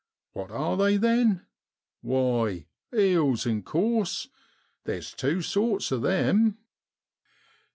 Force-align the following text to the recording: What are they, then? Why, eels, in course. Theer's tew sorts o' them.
What 0.33 0.49
are 0.49 0.77
they, 0.77 0.97
then? 0.97 1.45
Why, 2.01 2.65
eels, 2.91 3.45
in 3.45 3.61
course. 3.61 4.29
Theer's 4.83 5.13
tew 5.13 5.43
sorts 5.43 5.91
o' 5.91 5.99
them. 5.99 6.57